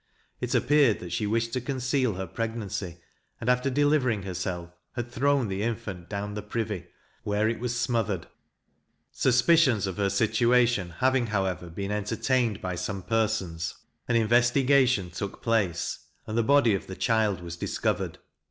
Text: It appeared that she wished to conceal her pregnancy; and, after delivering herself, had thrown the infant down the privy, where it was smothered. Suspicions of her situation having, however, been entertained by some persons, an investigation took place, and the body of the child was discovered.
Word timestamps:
It 0.39 0.55
appeared 0.55 0.99
that 0.99 1.11
she 1.11 1.27
wished 1.27 1.53
to 1.53 1.61
conceal 1.61 2.15
her 2.15 2.25
pregnancy; 2.25 2.97
and, 3.39 3.47
after 3.51 3.69
delivering 3.69 4.23
herself, 4.23 4.71
had 4.93 5.11
thrown 5.11 5.47
the 5.47 5.61
infant 5.61 6.09
down 6.09 6.33
the 6.33 6.41
privy, 6.41 6.87
where 7.21 7.47
it 7.47 7.59
was 7.59 7.79
smothered. 7.79 8.25
Suspicions 9.11 9.85
of 9.85 9.97
her 9.97 10.09
situation 10.09 10.89
having, 10.89 11.27
however, 11.27 11.69
been 11.69 11.91
entertained 11.91 12.61
by 12.61 12.73
some 12.73 13.03
persons, 13.03 13.75
an 14.07 14.15
investigation 14.15 15.11
took 15.11 15.43
place, 15.43 15.99
and 16.25 16.35
the 16.35 16.41
body 16.41 16.73
of 16.73 16.87
the 16.87 16.95
child 16.95 17.39
was 17.41 17.55
discovered. 17.55 18.17